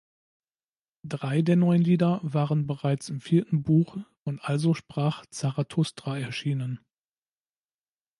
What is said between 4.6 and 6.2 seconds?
sprach Zarathustra"